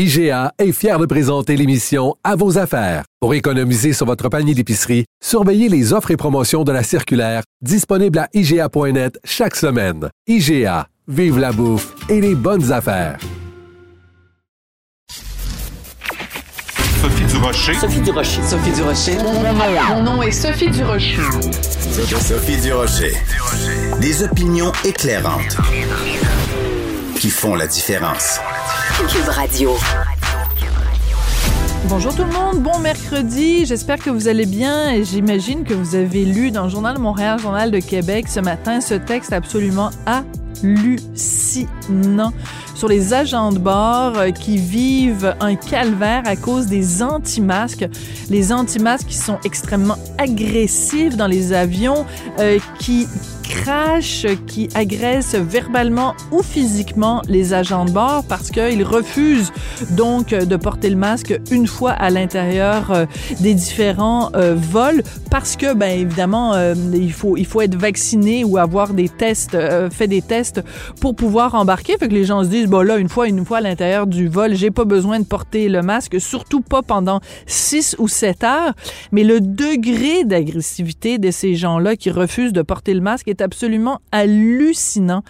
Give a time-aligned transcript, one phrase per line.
[0.00, 3.02] IGA est fier de présenter l'émission À vos affaires.
[3.20, 8.20] Pour économiser sur votre panier d'épicerie, surveillez les offres et promotions de la circulaire disponible
[8.20, 10.08] à IGA.net chaque semaine.
[10.28, 13.18] IGA, vive la bouffe et les bonnes affaires.
[17.02, 17.74] Sophie Durocher.
[17.74, 18.42] Sophie Durocher.
[18.44, 19.16] Sophie Durocher.
[19.88, 21.16] Mon nom est Sophie Durocher.
[22.20, 23.14] Sophie Durocher.
[24.00, 25.56] Des opinions éclairantes
[27.18, 28.38] qui font la différence.
[29.08, 29.76] Cube Radio.
[31.88, 35.96] Bonjour tout le monde, bon mercredi, j'espère que vous allez bien et j'imagine que vous
[35.96, 39.90] avez lu dans le Journal de Montréal, Journal de Québec ce matin ce texte absolument
[40.62, 42.32] hallucinant
[42.76, 47.86] sur les agents de bord euh, qui vivent un calvaire à cause des anti-masques.
[48.30, 52.06] Les anti-masques qui sont extrêmement agressifs dans les avions,
[52.38, 53.08] euh, qui
[53.48, 59.52] crachent, qui agressent verbalement ou physiquement les agents de bord parce qu'ils refusent
[59.90, 63.06] donc de porter le masque une fois à l'intérieur euh,
[63.40, 68.44] des différents euh, vols parce que, ben évidemment, euh, il faut il faut être vacciné
[68.44, 69.56] ou avoir des tests,
[69.90, 70.62] fait des tests
[71.00, 71.96] pour pouvoir embarquer.
[71.98, 74.28] Fait que les gens se disent, bon là, une fois une fois à l'intérieur du
[74.28, 78.74] vol, j'ai pas besoin de porter le masque, surtout pas pendant 6 ou 7 heures.
[79.12, 84.00] Mais le degré d'agressivité de ces gens-là qui refusent de porter le masque est absolument
[84.12, 85.22] hallucinant.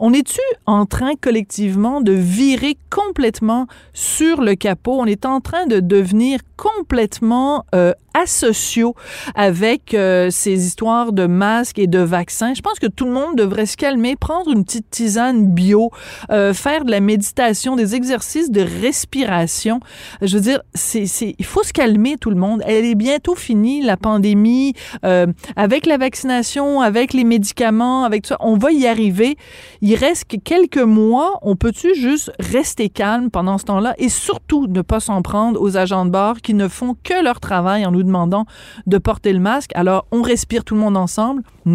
[0.00, 4.98] On est-tu en train collectivement de virer complètement sur le capot?
[5.00, 8.94] On est en train de devenir complètement euh, asociaux
[9.34, 12.54] avec euh, ces histoires de masques et de vaccins?
[12.54, 15.90] Je pense que tout le monde devrait se calmer, prendre une petite tisane bio,
[16.30, 19.80] euh, faire de la méditation, des exercices de respiration.
[20.22, 20.60] Je veux dire,
[20.94, 22.62] il faut se calmer tout le monde.
[22.66, 24.74] Elle est bientôt finie, la pandémie,
[25.04, 25.26] euh,
[25.56, 28.36] avec la vaccination, avec les médicaments, avec tout ça.
[28.40, 29.36] On va y arriver.
[29.80, 31.38] Il reste quelques mois.
[31.42, 35.76] On peut-tu juste rester calme pendant ce temps-là et surtout ne pas s'en prendre aux
[35.76, 38.46] agents de bord qui ne font que leur travail en nous demandant
[38.86, 39.70] de porter le masque?
[39.74, 41.42] Alors, on respire tout le monde ensemble.
[41.64, 41.72] Ben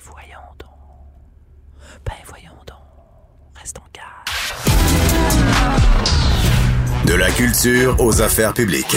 [0.00, 0.70] voyons donc.
[2.04, 2.78] Ben voyons donc.
[3.54, 4.06] Restons calmes.
[7.06, 8.96] De la culture aux affaires publiques.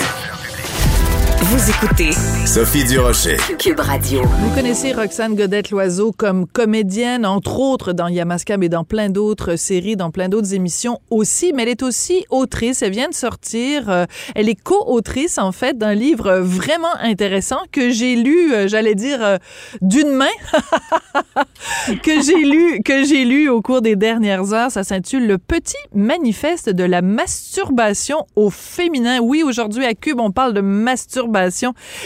[1.52, 2.12] Vous écoutez
[2.46, 3.38] Sophie Durocher.
[3.58, 4.22] Cube Radio.
[4.22, 9.96] Vous connaissez Roxane Godette-Loiseau comme comédienne, entre autres dans Yamaska, mais dans plein d'autres séries,
[9.96, 11.52] dans plein d'autres émissions aussi.
[11.52, 12.84] Mais elle est aussi autrice.
[12.84, 13.90] Elle vient de sortir.
[13.90, 14.06] euh,
[14.36, 19.18] elle est co-autrice, en fait, d'un livre vraiment intéressant que j'ai lu, euh, j'allais dire,
[19.24, 19.38] euh,
[19.82, 20.28] d'une main,
[22.04, 24.70] que j'ai lu, que j'ai lu au cours des dernières heures.
[24.70, 29.18] Ça s'intitule Le petit manifeste de la masturbation au féminin.
[29.20, 31.39] Oui, aujourd'hui à Cube, on parle de masturbation.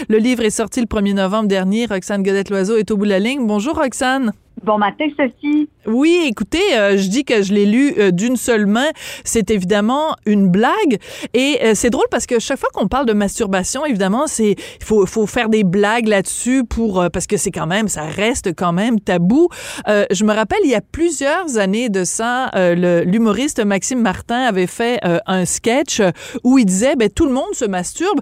[0.10, 1.86] Le livre est sorti le 1er novembre dernier.
[1.86, 3.46] Roxane Godette-Loiseau est au bout de la ligne.
[3.48, 4.34] Bonjour, Roxane.
[4.64, 5.68] Bon matin, Sophie.
[5.86, 8.88] Oui, écoutez, euh, je dis que je l'ai lu euh, d'une seule main.
[9.26, 11.00] C'est évidemment une blague.
[11.34, 14.86] Et euh, c'est drôle parce que chaque fois qu'on parle de masturbation, évidemment, c'est il
[14.86, 18.56] faut, faut faire des blagues là-dessus pour euh, parce que c'est quand même, ça reste
[18.56, 19.50] quand même tabou.
[19.90, 24.44] Euh, je me rappelle, il y a plusieurs années de ça, euh, l'humoriste Maxime Martin
[24.44, 26.02] avait fait un sketch
[26.44, 28.22] où il disait, ben tout le monde se masturbe.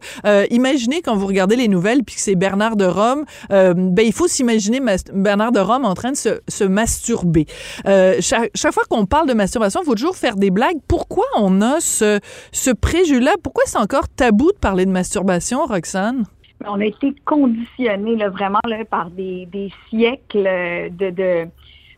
[0.50, 4.28] Imaginez quand vous regardez les nouvelles puis que c'est Bernard de Rome, ben il faut
[4.28, 4.80] s'imaginer
[5.14, 7.46] Bernard de Rome en train de se, se masturber.
[7.86, 10.78] Euh, chaque, fois qu'on parle de masturbation, il faut toujours faire des blagues.
[10.88, 12.20] Pourquoi on a ce,
[12.52, 13.34] ce préjugé-là?
[13.44, 16.26] Pourquoi c'est encore tabou de parler de masturbation, Roxane?
[16.68, 21.48] On a été conditionnés là, vraiment là, par des, des siècles euh, de, de...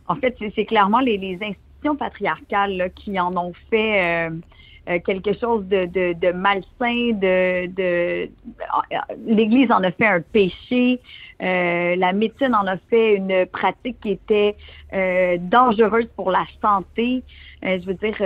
[0.08, 4.30] En fait, c'est clairement les, institutions patriarcales qui en ont fait
[4.88, 8.28] euh, quelque chose de, de, de malsain, de, de
[9.26, 11.00] l'Église en a fait un péché,
[11.44, 14.56] euh, la médecine en a fait une pratique qui était
[14.94, 17.22] euh, dangereuse pour la santé.
[17.64, 18.16] Euh, je veux dire,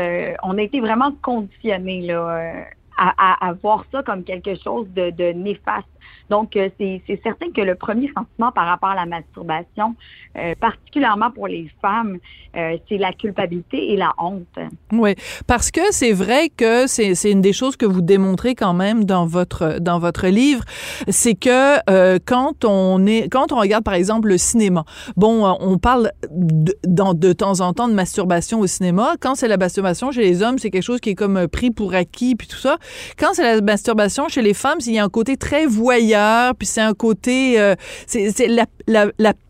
[0.42, 2.66] on a été vraiment conditionnés là,
[2.96, 5.88] à, voir ça comme quelque chose de néfaste
[6.30, 9.94] Donc, euh, c'est certain que le premier sentiment par rapport à la masturbation,
[10.36, 12.18] euh, particulièrement pour les femmes,
[12.56, 14.46] euh, c'est la culpabilité et la honte.
[14.92, 15.14] Oui,
[15.46, 19.26] parce que c'est vrai que c'est une des choses que vous démontrez quand même dans
[19.26, 20.64] votre dans votre livre,
[21.08, 24.84] c'est que euh, quand on est quand on regarde par exemple le cinéma,
[25.16, 29.14] bon, on parle de, de temps en temps de masturbation au cinéma.
[29.20, 31.94] Quand c'est la masturbation chez les hommes, c'est quelque chose qui est comme pris pour
[31.94, 32.78] acquis puis tout ça.
[33.18, 35.66] Quand c'est la masturbation chez les femmes, il y a un côté très
[35.98, 37.74] voyeur, puis c'est un côté, euh,
[38.06, 38.66] c'est la,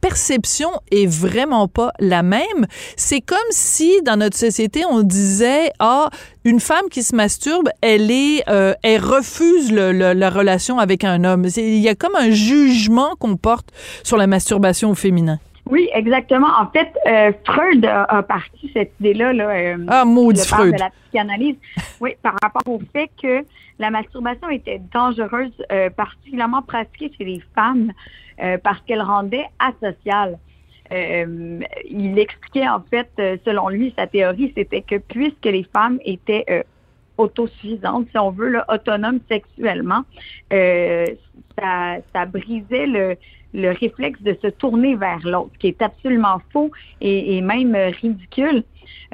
[0.01, 2.67] perception est vraiment pas la même.
[2.97, 6.09] C'est comme si dans notre société on disait ah
[6.45, 11.25] une femme qui se masturbe, elle est, euh, elle refuse le, la relation avec un
[11.25, 11.47] homme.
[11.57, 13.69] Il y a comme un jugement qu'on porte
[14.03, 15.39] sur la masturbation au féminin.
[15.71, 16.49] Oui, exactement.
[16.59, 19.33] En fait, euh, Freud a, a parti cette idée-là.
[19.33, 20.75] Là, euh, Ah, maudit Freud.
[20.75, 21.57] de la psychanalyse.
[22.01, 23.45] Oui, par rapport au fait que
[23.79, 27.93] la masturbation était dangereuse, euh, particulièrement pratiquée chez les femmes,
[28.43, 30.39] euh, parce qu'elle rendait asociale.
[30.91, 31.61] Euh,
[31.91, 36.45] il expliquait en fait, euh, selon lui, sa théorie, c'était que puisque les femmes étaient
[36.49, 36.63] euh,
[37.19, 40.03] autosuffisantes, si on veut, là, autonomes sexuellement,
[40.53, 41.05] euh,
[41.59, 43.17] ça, ça brisait le,
[43.55, 47.91] le réflexe de se tourner vers l'autre, qui est absolument faux et, et même euh,
[48.01, 48.63] ridicule,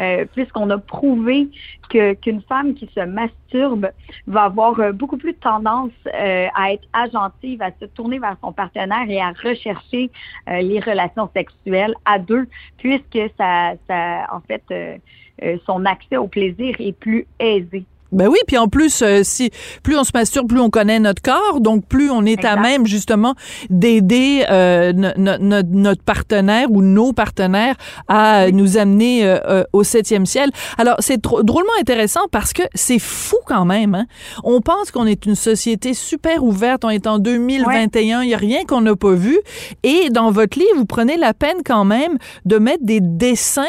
[0.01, 1.49] euh, puisqu'on a prouvé
[1.91, 3.89] que qu'une femme qui se masturbe
[4.27, 8.53] va avoir euh, beaucoup plus tendance euh, à être agentive, à se tourner vers son
[8.53, 10.11] partenaire et à rechercher
[10.49, 12.47] euh, les relations sexuelles à deux,
[12.79, 17.85] puisque ça, ça en fait, euh, son accès au plaisir est plus aisé.
[18.15, 19.51] Ben oui, puis en plus, euh, si
[19.83, 22.87] plus on se masturbe, plus on connaît notre corps, donc plus on est à même
[22.87, 23.35] justement
[23.71, 27.75] d'aider euh, no- no- no- notre partenaire ou nos partenaires
[28.09, 30.51] à nous amener euh, euh, au septième ciel.
[30.79, 33.95] Alors c'est drôlement intéressant parce que c'est fou quand même.
[33.95, 34.07] Hein?
[34.45, 38.39] On pense qu'on est une société super ouverte, on est en 2021, il y a
[38.39, 39.39] rien qu'on n'a pas vu.
[39.83, 43.63] Et dans votre livre, vous prenez la peine quand même de mettre des dessins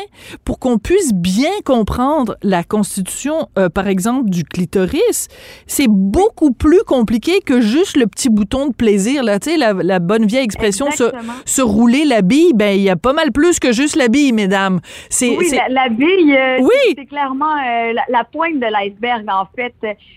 [0.44, 5.27] pour qu'on puisse bien comprendre la constitution, euh, par exemple, du clitoris.
[5.67, 9.23] C'est beaucoup plus compliqué que juste le petit bouton de plaisir.
[9.23, 12.89] Là, tu sais, la, la bonne vieille expression, se, rouler la bille, ben il y
[12.89, 14.79] a pas mal plus que juste la bille, mesdames.
[15.09, 16.95] C'est, Oui, la, la bille, euh, Oui.
[16.97, 19.73] c'est- clairement euh, la, la pointe de l'iceberg, en fait.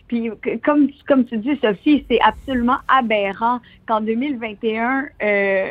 [0.09, 0.31] Puis,
[0.65, 5.67] comme, comme tu dis, Sophie, c'est absolument aberrant qu'en 2021, euh,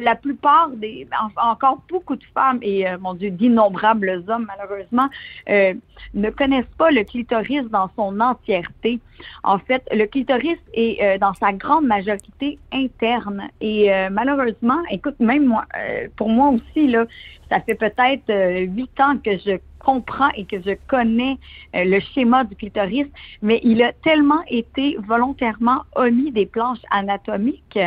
[0.00, 5.08] la plupart des, en- encore beaucoup de femmes et, euh, mon Dieu, d'innombrables hommes, malheureusement,
[5.48, 5.74] euh,
[6.14, 9.00] ne connaissent pas le clitoris dans son entièreté.
[9.42, 13.48] En fait, le clitoris est euh, dans sa grande majorité interne.
[13.60, 15.64] Et malheureusement, écoute, même moi,
[16.16, 17.06] pour moi aussi, là,
[17.50, 18.30] ça fait peut-être
[18.76, 21.38] huit ans que je comprends et que je connais
[21.72, 23.06] le schéma du clitoris,
[23.40, 27.78] mais il a tellement été volontairement omis des planches anatomiques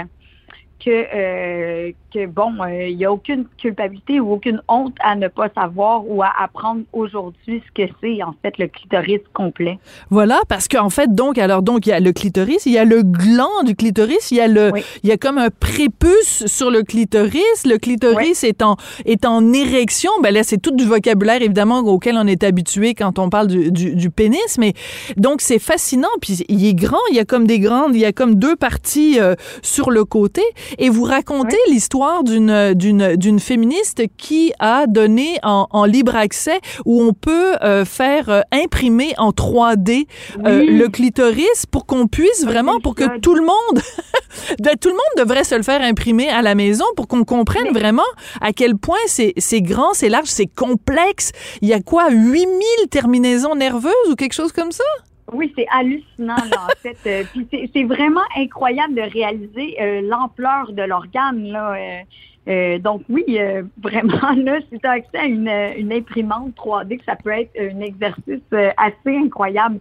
[0.83, 5.27] que, euh, que bon, euh, il n'y a aucune culpabilité ou aucune honte à ne
[5.27, 9.79] pas savoir ou à apprendre aujourd'hui ce que c'est en fait le clitoris complet.
[10.09, 12.85] Voilà, parce qu'en fait, donc, alors, donc, il y a le clitoris, il y a
[12.85, 14.83] le gland du clitoris, il y a le, Oui.
[15.03, 17.65] il y a comme un prépuce sur le clitoris.
[17.65, 20.11] Le clitoris est en, est en érection.
[20.23, 23.71] Ben là, c'est tout du vocabulaire, évidemment, auquel on est habitué quand on parle du,
[23.71, 24.57] du, du pénis.
[24.57, 24.73] Mais
[25.17, 26.07] donc, c'est fascinant.
[26.21, 26.97] Puis, il est grand.
[27.11, 30.05] Il y a comme des grandes, il y a comme deux parties euh, sur le
[30.05, 30.41] côté.
[30.77, 36.59] Et vous racontez l'histoire d'une, d'une, d'une féministe qui a donné en, en libre accès
[36.85, 40.05] où on peut euh, faire euh, imprimer en 3D
[40.45, 40.77] euh, Oui.
[40.77, 43.81] le clitoris pour qu'on puisse vraiment, pour que tout le monde,
[44.59, 47.69] de- tout le monde devrait se le faire imprimer à la maison pour qu'on comprenne
[47.73, 48.03] vraiment
[48.41, 51.31] à quel point c'est, c'est grand, c'est large, c'est complexe.
[51.61, 52.47] Il y a quoi, 8000
[52.91, 54.83] terminaisons nerveuses ou quelque chose comme ça?
[55.31, 56.97] Oui, c'est hallucinant, là, en fait.
[57.05, 61.73] Euh, puis c'est- vraiment incroyable de réaliser euh, l'ampleur de l'organe, là.
[61.73, 61.99] euh,
[62.47, 66.97] euh, donc oui, euh, vraiment, là, si tu as accès à une, une imprimante 3D,
[66.97, 68.41] que ça peut être un exercice
[68.77, 69.79] assez incroyable.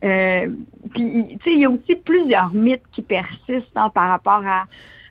[0.00, 4.64] Puis, tu sais, il y a aussi plusieurs mythes qui persistent hein, par rapport à,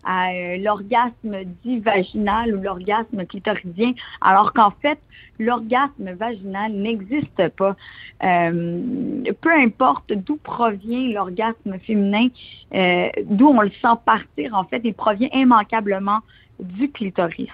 [0.04, 5.00] à euh, l'orgasme dit vaginal ou l'orgasme clitoridien, alors qu'en fait,
[5.40, 7.76] l'orgasme vaginal n'existe pas.
[8.24, 12.28] Euh, peu importe d'où provient l'orgasme féminin,
[12.74, 16.20] euh, d'où on le sent partir, en fait, il provient immanquablement
[16.60, 17.50] du clitoris.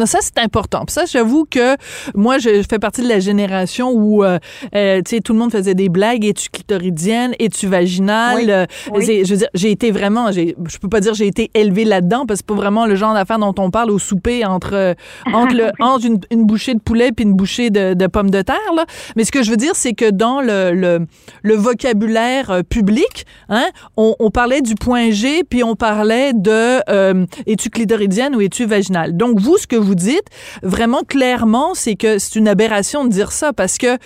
[0.00, 0.86] Non, ça, c'est important.
[0.86, 1.76] Puis ça, j'avoue que
[2.14, 4.38] moi, je fais partie de la génération où, euh,
[4.74, 6.24] euh, tu sais, tout le monde faisait des blagues.
[6.24, 7.34] Es-tu clitoridienne?
[7.38, 8.36] Es-tu vaginale?
[8.36, 8.50] Oui.
[8.50, 9.22] Euh, Oui.
[9.26, 12.40] Je veux dire, j'ai été vraiment, je peux pas dire j'ai été élevée là-dedans parce
[12.40, 14.94] que c'est pas vraiment le genre d'affaire dont on parle au souper entre, euh,
[15.34, 18.40] entre, le, entre une, une bouchée de poulet puis une bouchée de, de pommes de
[18.40, 18.56] terre.
[18.74, 18.86] Là.
[19.16, 21.06] Mais ce que je veux dire, c'est que dans le, le,
[21.42, 23.66] le vocabulaire public, hein,
[23.98, 26.80] on, on parlait du point G puis on parlait de
[27.46, 29.14] es-tu clitoridienne ou es-tu vaginale?
[29.14, 30.26] Donc vous, ce que vous dites,
[30.62, 33.98] vraiment clairement, c'est que c'est une aberration de dire ça parce que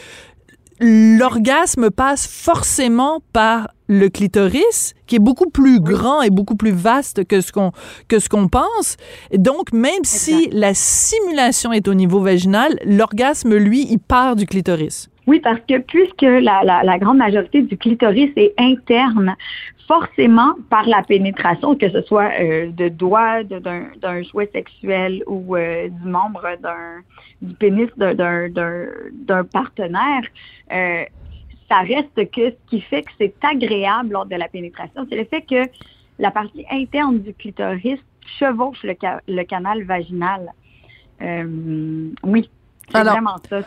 [0.81, 7.27] l'orgasme passe forcément par le clitoris, qui est beaucoup plus grand et beaucoup plus vaste
[7.27, 7.73] que ce qu'on
[8.09, 8.97] que ce qu'on pense.
[9.31, 14.47] Et donc, même si la simulation est au niveau vaginal, l'orgasme, lui, il part du
[14.47, 15.11] clitoris.
[15.27, 19.37] Oui, parce que puisque la, la, la grande majorité du clitoris est interne,
[19.87, 25.89] forcément, par la pénétration, que ce soit euh, de doigts d'un jouet sexuel ou euh,
[25.89, 27.03] du membre d'un
[27.43, 30.23] du pénis d'un- partenaire,
[30.73, 31.05] euh,
[31.69, 35.25] ça reste que ce qui fait que c'est agréable lors de la pénétration, c'est le
[35.25, 35.69] fait que
[36.19, 38.01] la partie interne du clitoris
[38.39, 38.95] chevauche le,
[39.29, 40.53] le canal vaginal.
[41.23, 42.51] Euh, oui,
[42.93, 43.61] Alors- ça.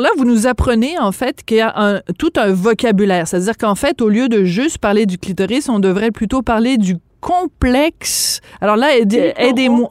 [0.00, 3.26] là, vous nous apprenez en fait qu'il y a un, tout un vocabulaire.
[3.26, 6.96] C'est-à-dire qu'en fait, au lieu de juste parler du clitoris, on devrait plutôt parler du
[7.20, 8.40] complexe.
[8.60, 9.90] Alors là, aidez-moi.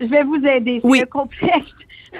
[0.00, 0.80] Je vais vous aider.
[0.84, 1.00] Oui.
[1.00, 1.66] le complexe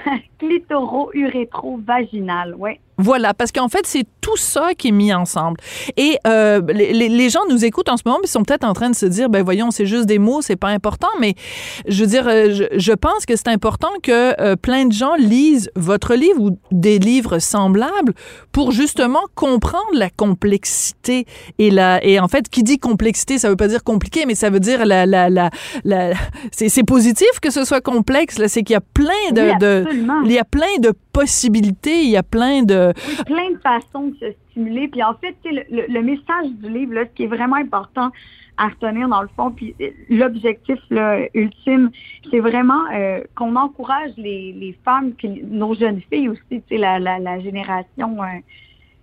[0.38, 2.54] clitoro-urétro-vaginal.
[2.58, 2.72] Oui.
[2.98, 5.58] Voilà, parce qu'en fait, c'est tout ça qui est mis ensemble.
[5.96, 8.90] Et euh, les, gens nous écoutent en ce moment, mais ils sont peut-être en train
[8.90, 11.08] de se dire, ben voyons, c'est juste des mots, c'est pas important.
[11.20, 11.34] Mais
[11.86, 15.14] je veux dire, euh, je, je pense que c'est important que euh, plein de gens
[15.14, 18.14] lisent votre livre ou des livres semblables
[18.50, 21.26] pour justement comprendre la complexité
[21.58, 24.50] et la et en fait, qui dit complexité, ça veut pas dire compliqué, mais ça
[24.50, 25.50] veut dire la la la,
[25.84, 26.12] la
[26.50, 28.38] c'est c'est positif que ce soit complexe.
[28.38, 29.84] Là, c'est qu'il y a plein de, Oui, de
[30.24, 32.87] il y a plein de possibilités, il y a plein de
[33.26, 34.88] Plein de façons de se stimuler.
[34.88, 38.10] Puis en fait, le, le- message du livre, là, ce qui est vraiment important
[38.56, 40.78] à retenir dans le fond, puis euh, l'objectif
[41.34, 41.90] ultime,
[42.28, 47.38] c'est vraiment euh, qu'on encourage les, femmes, puis nos jeunes filles aussi, la, la, la
[47.40, 48.26] génération, euh,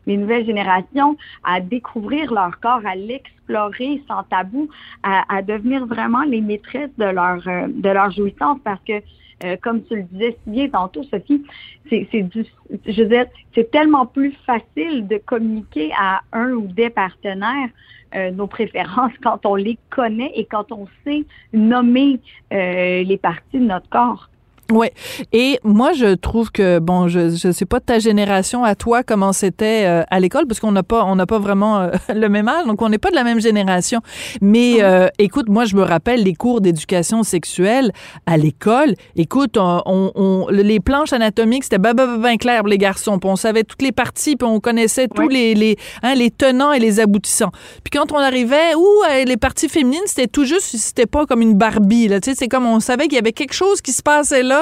[0.06, 4.70] les nouvelles générations, à découvrir leur corps, à l'explorer sans tabou,
[5.04, 9.02] à, devenir vraiment les maîtresses de leur euh, de leur jouissance, parce que
[9.44, 11.44] euh, comme tu le disais si bien tantôt, Sophie,
[11.90, 17.70] c'est je veux dire, c'est tellement plus facile de communiquer à un ou des partenaires
[18.16, 22.20] euh, nos préférences quand on les connaît et quand on sait nommer
[22.52, 24.30] les parties de notre corps.
[24.72, 24.92] Ouais.
[25.32, 29.04] Et moi, je trouve que bon, je je sais pas de ta génération à toi
[29.04, 32.30] comment c'était euh, à l'école parce qu'on n'a pas on n'a pas vraiment euh, le
[32.30, 34.02] même âge, donc on n'est pas de la même génération.
[34.42, 37.92] Mais euh, écoute, moi, je me rappelle les cours d'éducation sexuelle
[38.26, 38.96] à l'école.
[39.16, 42.80] Écoute, on, on, on- les planches anatomiques c'était ben, ben, ben, ben clair pour les
[42.80, 43.20] garçons.
[43.20, 46.72] Puis on savait toutes les parties, puis on connaissait tous les les hein, les tenants
[46.72, 47.52] et les aboutissants.
[47.84, 51.42] Puis quand on arrivait où euh, les parties féminines, c'était tout juste, c'était pas comme
[51.44, 52.20] une Barbie là.
[52.20, 54.55] Tu sais, c'est comme on savait qu'il y avait quelque chose qui se passait là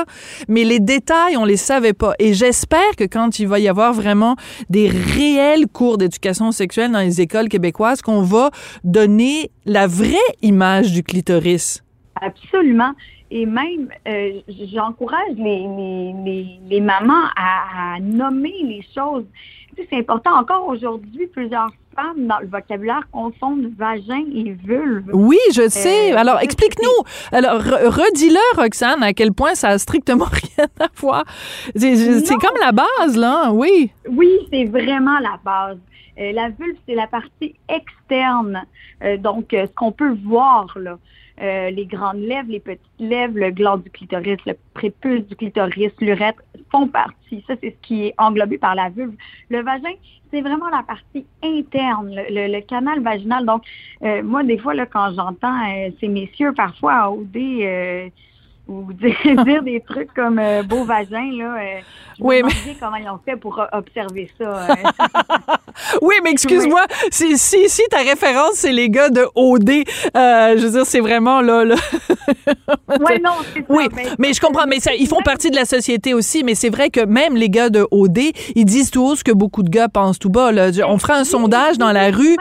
[0.47, 2.13] mais les détails, on les savait pas.
[2.19, 4.35] Et j'espère que quand il va y avoir vraiment
[4.69, 8.49] des réels cours d'éducation sexuelle dans les écoles québécoises, qu'on va
[8.83, 11.83] donner la vraie image du clitoris.
[12.21, 12.93] Absolument.
[13.31, 15.65] Et même, euh, j'encourage les,
[16.25, 19.25] les, les, mamans à, à nommer les choses.
[19.75, 20.37] C'est important.
[20.39, 25.09] Encore aujourd'hui, plusieurs femmes dans le vocabulaire confondent vagin et vulve.
[25.13, 26.13] Oui, je sais.
[26.13, 27.03] Euh, Alors, je- explique-nous.
[27.31, 30.25] Alors, re- redis-le, Roxane, à quel point ça a strictement
[30.57, 31.23] rien à voir.
[31.75, 33.51] C'est comme la base, là.
[33.51, 33.91] Oui.
[34.09, 35.77] Oui, c'est vraiment la base.
[36.19, 38.63] Euh, la vulve, c'est la partie externe.
[39.03, 40.97] Euh, donc, euh, ce qu'on peut voir, là.
[41.41, 45.91] Euh, les grandes lèvres, les petites lèvres, le gland du clitoris, le prépuce du clitoris,
[45.99, 47.43] l'urètre font partie.
[47.47, 49.15] Ça, c'est ce qui est englobé par la vulve.
[49.49, 49.93] Le vagin,
[50.29, 53.47] c'est vraiment la partie interne, le, le- canal vaginal.
[53.47, 53.63] Donc,
[54.03, 55.57] euh, moi, des fois, là, quand j'entends
[55.99, 58.11] ces messieurs parfois à OD
[58.67, 59.15] ou dire,
[59.45, 61.79] dire des trucs comme euh, beau vagin, là, euh,
[62.17, 64.45] je Oui, me bien comment ils ont fait pour euh, observer ça.
[64.45, 64.75] euh.
[66.01, 69.83] Oui, mais excuse-moi, si, si, si ta référence, c'est les gars de OD, euh,
[70.57, 71.75] je veux dire, c'est vraiment là, là.
[72.99, 73.65] Ouais, non, c'est.
[73.69, 76.55] Oui, Ben, mais je comprends, mais ça, ils font partie de la société aussi, mais
[76.55, 78.19] c'est vrai que même les gars de OD,
[78.55, 80.51] ils disent tout haut ce que beaucoup de gars pensent tout bas.
[80.51, 80.69] Là.
[80.87, 82.37] On ferait un sondage dans la rue,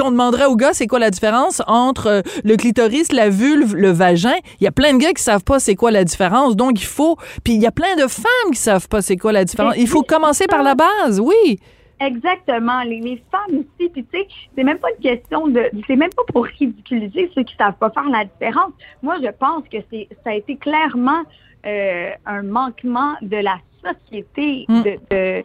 [0.00, 3.76] puis on demanderait aux gars c'est quoi la différence entre euh, le clitoris, la vulve,
[3.76, 4.32] le vagin?
[4.58, 6.86] Il y a plein de gars qui savent pas c'est quoi la différence, donc il
[6.86, 7.16] faut...
[7.44, 9.74] Puis il y a plein de femmes qui savent pas c'est quoi la différence.
[9.76, 11.60] Il faut commencer par la base, oui.
[12.00, 12.80] Exactement.
[12.82, 14.26] Les, les femmes aussi, puis tu sais,
[14.56, 17.90] c'est même pas une question de, c'est même pas pour ridiculiser ceux qui savent pas
[17.90, 18.72] faire la différence.
[19.02, 21.22] Moi, je pense que c'est, ça a été clairement
[21.66, 24.64] euh, un manquement de la société.
[24.68, 24.82] Mm.
[24.82, 25.44] De, de-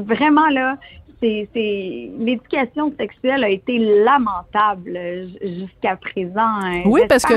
[0.00, 0.76] vraiment, là,
[1.22, 4.98] l'éducation sexuelle a été lamentable
[5.42, 6.32] jusqu'à présent.
[6.62, 6.82] hein.
[6.86, 7.34] Oui, parce que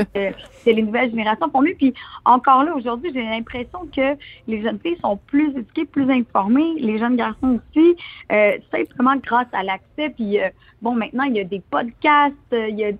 [0.66, 1.74] les nouvelles générations font mieux.
[1.78, 4.16] Puis encore là, aujourd'hui, j'ai l'impression que
[4.48, 7.96] les jeunes filles sont plus éduquées, plus informées, les jeunes garçons aussi,
[8.32, 10.10] euh, simplement grâce à l'accès.
[10.10, 10.48] Puis euh,
[10.82, 12.90] bon, maintenant, il y a des podcasts, euh, il y a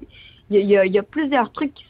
[0.48, 1.84] il y, a, il y a- plusieurs trucs qui,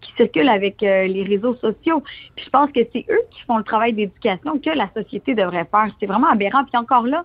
[0.00, 2.04] qui circulent avec euh, les réseaux sociaux.
[2.36, 5.66] Puis je pense que c'est eux qui font le travail d'éducation que la société devrait
[5.68, 5.88] faire.
[5.98, 6.62] C'est vraiment aberrant.
[6.62, 7.24] Puis encore là,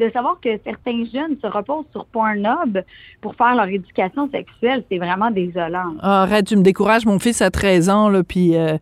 [0.00, 2.78] de savoir que certains jeunes se reposent sur Pornhub
[3.20, 5.94] pour faire leur éducation sexuelle, c'est vraiment désolant.
[6.02, 7.04] Ah, arrête, tu me décourages.
[7.06, 8.56] Mon fils a 13 ans, là, puis...
[8.56, 8.76] euh,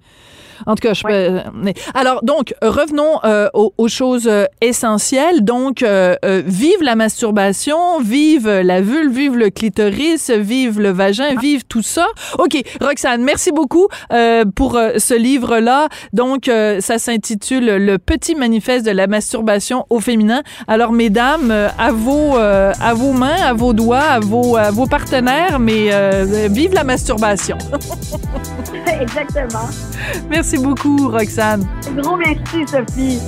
[0.66, 1.40] en tout cas, je peux...
[1.54, 5.44] mais- Alors, donc, revenons euh, aux, aux choses euh, essentielles.
[5.44, 11.36] Donc, euh, euh, vive la masturbation, vive la vulve, vive le clitoris, vive le vagin,
[11.40, 12.06] vive tout ça.
[12.40, 15.88] OK, Roxane, merci beaucoup euh, pour euh, ce livre-là.
[16.12, 20.42] Donc, euh, ça s'intitule Le petit manifeste de la masturbation au féminin.
[20.66, 24.70] Alors, mesdames, euh, à vos, euh, à vos mains, à vos doigts, à vos, à
[24.70, 27.56] vos partenaires, mais euh, vive la masturbation.
[29.00, 29.70] Exactement.
[30.28, 31.66] Merci beaucoup, Roxane.
[31.96, 33.20] Gros merci, Sophie.